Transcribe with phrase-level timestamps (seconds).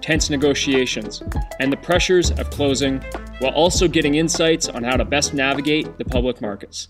[0.00, 1.22] tense negotiations,
[1.60, 3.00] and the pressures of closing,
[3.38, 6.88] while also getting insights on how to best navigate the public markets.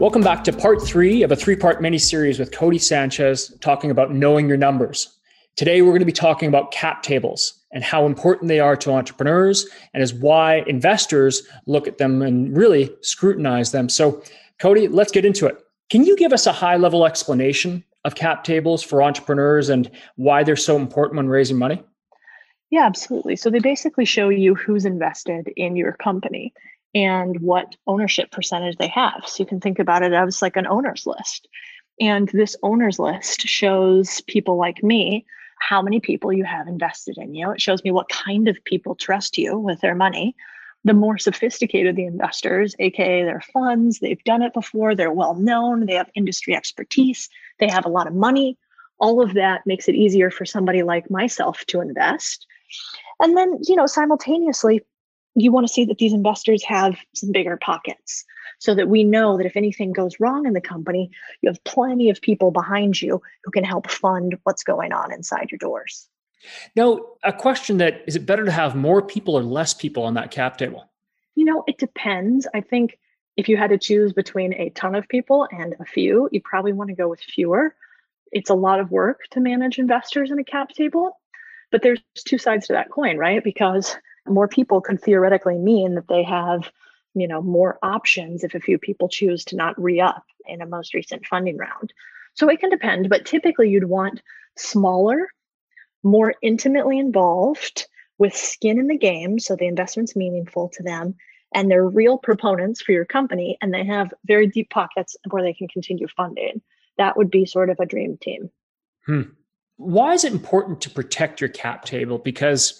[0.00, 3.90] Welcome back to part three of a three part mini series with Codie Sanchez talking
[3.90, 5.18] about knowing your numbers.
[5.56, 8.92] Today, we're going to be talking about cap tables and how important they are to
[8.92, 13.90] entrepreneurs and is why investors look at them and really scrutinize them.
[13.90, 14.22] So,
[14.58, 15.58] Codie, let's get into it.
[15.90, 20.42] Can you give us a high level explanation of cap tables for entrepreneurs and why
[20.44, 21.82] they're so important when raising money?
[22.70, 23.36] Yeah, absolutely.
[23.36, 26.54] So they basically show you who's invested in your company
[26.94, 29.22] and what ownership percentage they have.
[29.26, 31.48] So you can think about it as like an owner's list.
[32.00, 35.26] And this owner's list shows people like me
[35.58, 37.50] how many people you have invested in you.
[37.50, 40.34] It shows me what kind of people trust you with their money
[40.84, 45.86] the more sophisticated the investors, aka their funds, they've done it before, they're well known,
[45.86, 47.28] they have industry expertise,
[47.58, 48.56] they have a lot of money.
[48.98, 52.46] All of that makes it easier for somebody like myself to invest.
[53.20, 54.82] And then, you know, simultaneously,
[55.34, 58.24] you want to see that these investors have some bigger pockets
[58.58, 62.10] so that we know that if anything goes wrong in the company, you have plenty
[62.10, 66.09] of people behind you who can help fund what's going on inside your doors.
[66.74, 70.14] Now, a question that is it better to have more people or less people on
[70.14, 70.88] that cap table?
[71.34, 72.46] You know, it depends.
[72.54, 72.98] I think
[73.36, 76.72] if you had to choose between a ton of people and a few, you probably
[76.72, 77.74] want to go with fewer.
[78.32, 81.18] It's a lot of work to manage investors in a cap table,
[81.70, 83.42] but there's two sides to that coin, right?
[83.42, 83.96] Because
[84.26, 86.70] more people could theoretically mean that they have,
[87.14, 90.94] you know, more options if a few people choose to not re-up in a most
[90.94, 91.92] recent funding round.
[92.34, 94.22] So it can depend, but typically you'd want
[94.56, 95.28] smaller
[96.02, 97.86] more intimately involved
[98.18, 99.38] with skin in the game.
[99.38, 101.14] So the investment's meaningful to them
[101.54, 105.54] and they're real proponents for your company and they have very deep pockets where they
[105.54, 106.60] can continue funding.
[106.98, 108.50] That would be sort of a dream team.
[109.06, 109.22] Hmm.
[109.76, 112.18] Why is it important to protect your cap table?
[112.18, 112.78] Because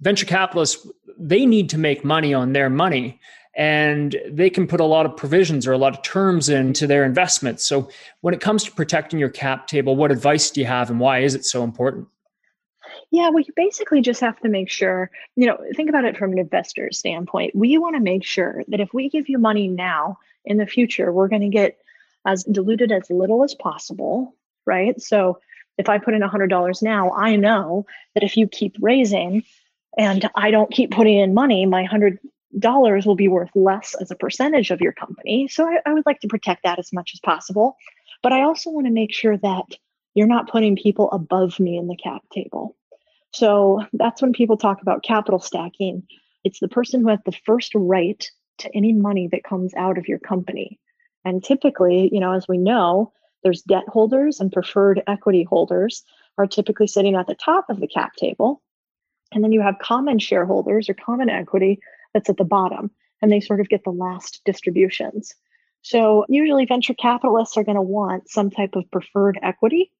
[0.00, 0.86] venture capitalists,
[1.18, 3.20] they need to make money on their money
[3.54, 7.04] and they can put a lot of provisions or a lot of terms into their
[7.04, 7.66] investments.
[7.66, 7.90] So
[8.20, 11.18] when it comes to protecting your cap table, what advice do you have and why
[11.18, 12.08] is it so important?
[13.10, 16.32] Yeah, well, you basically just have to make sure, you know, think about it from
[16.32, 17.54] an investor standpoint.
[17.54, 21.12] We want to make sure that if we give you money now, in the future,
[21.12, 21.78] we're going to get
[22.26, 24.34] as diluted as little as possible,
[24.66, 25.00] right?
[25.00, 25.38] So
[25.76, 29.44] if I put in $100 now, I know that if you keep raising
[29.96, 34.16] and I don't keep putting in money, my $100 will be worth less as a
[34.16, 35.48] percentage of your company.
[35.48, 37.76] So I, I would like to protect that as much as possible.
[38.22, 39.66] But I also want to make sure that
[40.14, 42.74] you're not putting people above me in the cap table.
[43.32, 46.02] So that's when people talk about capital stacking.
[46.44, 48.24] It's the person who has the first right
[48.58, 50.78] to any money that comes out of your company.
[51.24, 53.12] And typically, you know, as we know,
[53.42, 56.02] there's debt holders and preferred equity holders
[56.38, 58.62] are typically sitting at the top of the cap table.
[59.32, 61.80] And then you have common shareholders or common equity
[62.14, 62.90] that's at the bottom,
[63.20, 65.34] and they sort of get the last distributions.
[65.82, 69.92] So usually venture capitalists are going to want some type of preferred equity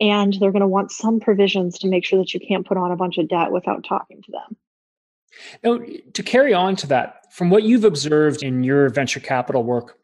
[0.00, 2.90] and they're going to want some provisions to make sure that you can't put on
[2.90, 4.56] a bunch of debt without talking to them.
[5.62, 5.80] Now,
[6.12, 9.98] to carry on to that, from what you've observed in your venture capital work,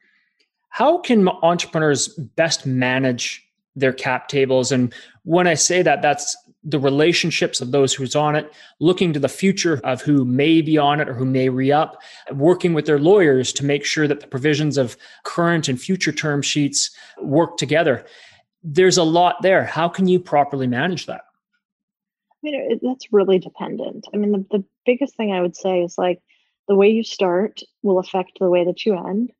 [0.70, 3.44] how can entrepreneurs best manage
[3.76, 4.72] their cap tables?
[4.72, 4.92] And
[5.24, 9.28] when I say that, that's the relationships of those who's on it, looking to the
[9.28, 12.02] future of who may be on it or who may re up,
[12.32, 16.42] working with their lawyers to make sure that the provisions of current and future term
[16.42, 16.90] sheets
[17.22, 18.04] work together
[18.62, 19.64] there's a lot there.
[19.64, 21.22] How can you properly manage that?
[22.32, 24.06] I mean, it, that's really dependent.
[24.12, 26.20] I mean, the, the biggest thing I would say is like
[26.68, 29.32] the way you start will affect the way that you end.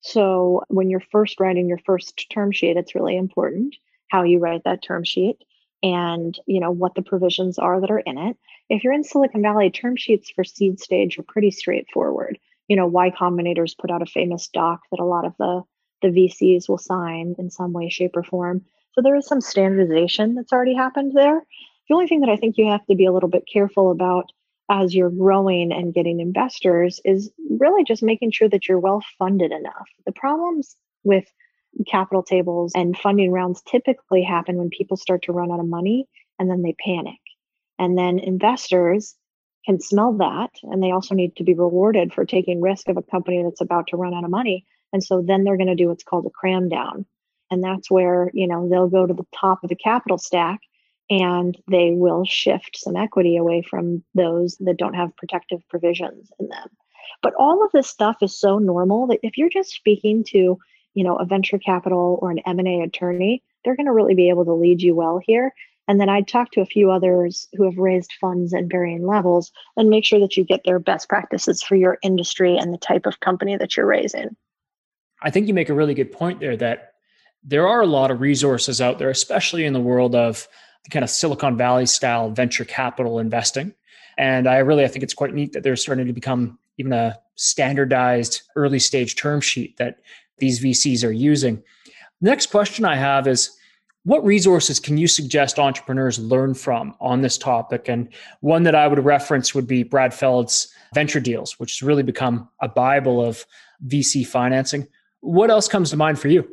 [0.00, 3.76] So when you're first writing your first term sheet, it's really important
[4.08, 5.36] how you write that term sheet
[5.82, 8.36] and you know what the provisions are that are in it.
[8.68, 12.38] If you're in Silicon Valley, term sheets for seed stage are pretty straightforward.
[12.68, 15.62] You know, Y Combinator's put out a famous doc that a lot of the
[16.02, 18.64] the VCs will sign in some way, shape, or form.
[18.94, 21.42] So there is some standardization that's already happened there.
[21.88, 24.30] The only thing that I think you have to be a little bit careful about
[24.70, 29.52] as you're growing and getting investors is really just making sure that you're well funded
[29.52, 29.88] enough.
[30.06, 31.24] The problems with
[31.88, 36.06] capital tables and funding rounds typically happen when people start to run out of money
[36.38, 37.18] and then they panic.
[37.78, 39.14] And then investors
[39.64, 43.02] can smell that and they also need to be rewarded for taking risk of a
[43.02, 44.64] company that's about to run out of money.
[44.92, 47.06] And so then they're going to do what's called a cram down.
[47.50, 50.60] And that's where, you know, they'll go to the top of the capital stack
[51.10, 56.48] and they will shift some equity away from those that don't have protective provisions in
[56.48, 56.68] them.
[57.22, 60.58] But all of this stuff is so normal that if you're just speaking to,
[60.94, 64.44] you know, a venture capital or an M&A attorney, they're going to really be able
[64.46, 65.52] to lead you well here.
[65.88, 69.52] And then I'd talk to a few others who have raised funds at varying levels
[69.76, 73.04] and make sure that you get their best practices for your industry and the type
[73.04, 74.36] of company that you're raising.
[75.22, 76.94] I think you make a really good point there that
[77.44, 80.46] there are a lot of resources out there, especially in the world of
[80.84, 83.74] the kind of Silicon Valley style venture capital investing.
[84.18, 87.18] And I really I think it's quite neat that they're starting to become even a
[87.36, 89.98] standardized early stage term sheet that
[90.38, 91.62] these VCs are using.
[92.20, 93.56] Next question I have is
[94.04, 97.88] what resources can you suggest entrepreneurs learn from on this topic?
[97.88, 98.08] And
[98.40, 102.48] one that I would reference would be Brad Feld's Venture Deals, which has really become
[102.60, 103.46] a Bible of
[103.86, 104.88] VC financing.
[105.22, 106.48] What else comes to mind for you?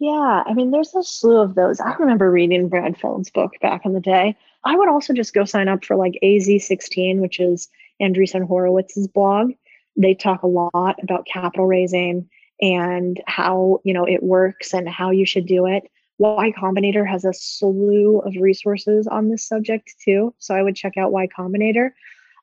[0.00, 1.78] Yeah, I mean, there's a slew of those.
[1.78, 4.36] I remember reading Brad Feld's book back in the day.
[4.64, 7.68] I would also just go sign up for like AZ16, which is
[8.00, 9.52] Andreessen Horowitz's blog.
[9.96, 12.28] They talk a lot about capital raising
[12.60, 15.84] and how you know it works and how you should do it.
[16.18, 20.34] Y Combinator has a slew of resources on this subject too.
[20.38, 21.90] So I would check out Y Combinator.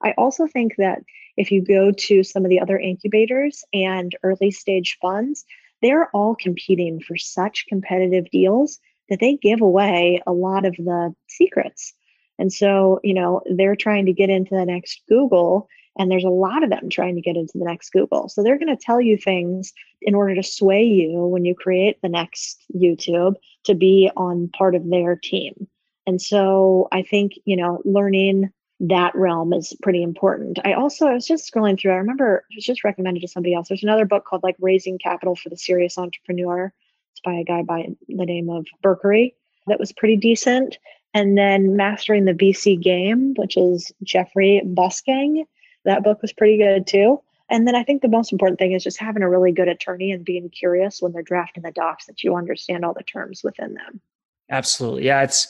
[0.03, 1.01] I also think that
[1.37, 5.45] if you go to some of the other incubators and early stage funds,
[5.81, 11.13] they're all competing for such competitive deals that they give away a lot of the
[11.27, 11.93] secrets.
[12.39, 16.29] And so, you know, they're trying to get into the next Google, and there's a
[16.29, 18.29] lot of them trying to get into the next Google.
[18.29, 22.01] So they're going to tell you things in order to sway you when you create
[22.01, 23.35] the next YouTube
[23.65, 25.67] to be on part of their team.
[26.07, 28.51] And so I think, you know, learning
[28.89, 30.59] that realm is pretty important.
[30.65, 31.93] I also I was just scrolling through.
[31.93, 33.69] I remember it was just recommended to somebody else.
[33.69, 36.73] There's another book called like Raising Capital for the Serious Entrepreneur.
[37.13, 39.35] It's by a guy by the name of Berkery
[39.67, 40.77] that was pretty decent
[41.13, 45.45] and then Mastering the VC Game, which is Jeffrey Bussgang.
[45.85, 47.21] That book was pretty good too.
[47.49, 50.11] And then I think the most important thing is just having a really good attorney
[50.11, 53.75] and being curious when they're drafting the docs that you understand all the terms within
[53.75, 54.01] them.
[54.49, 55.05] Absolutely.
[55.05, 55.23] Yeah.
[55.23, 55.47] It's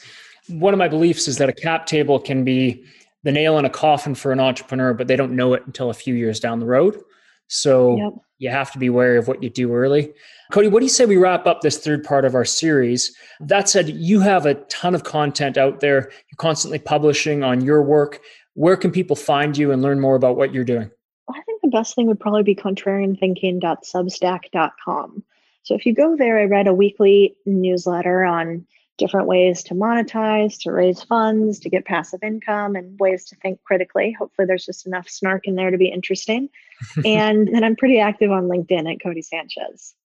[0.50, 2.84] one of my beliefs is that a cap table can be
[3.24, 5.94] the nail in a coffin for an entrepreneur, but they don't know it until a
[5.94, 7.02] few years down the road.
[7.48, 8.14] So yep.
[8.38, 10.14] you have to be wary of what you do early.
[10.52, 13.16] Codie, what do you say we wrap up this third part of our series?
[13.40, 16.12] That said, you have a ton of content out there.
[16.30, 18.22] You're constantly publishing on your work.
[18.56, 20.92] Where can people find you and learn more about what you're doing?
[21.30, 25.24] I think the best thing would probably be contrarianthinking.substack.com.
[25.64, 28.68] So if you go there, I read a weekly newsletter on
[28.98, 33.62] different ways to monetize, to raise funds, to get passive income, and ways to think
[33.63, 34.16] critically.
[34.18, 36.50] Hopefully, there's just enough snark in there to be interesting.
[37.06, 39.95] and then I'm pretty active on LinkedIn at Codie Sanchez.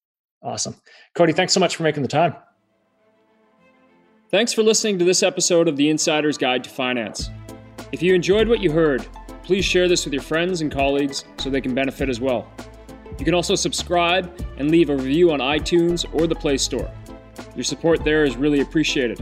[0.43, 0.76] Awesome.
[1.14, 2.35] Codie, thanks so much for making the time.
[4.31, 7.31] Thanks for listening to this episode of The Insider's Guide to Finance.
[7.93, 9.06] If you enjoyed what you heard,
[9.43, 12.46] please share this with your friends and colleagues so they can benefit as well.
[13.19, 16.91] You can also subscribe and leave a review on iTunes or the Play Store.
[17.58, 19.20] Your support there is really appreciated.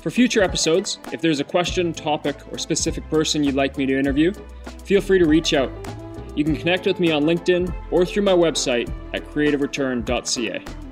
[0.00, 3.98] For future episodes, if there's a question, topic, or specific person you'd like me to
[3.98, 4.32] interview,
[4.84, 5.72] feel free to reach out.
[6.36, 10.85] You can connect with me on LinkedIn or through my website at creativereturn.ca.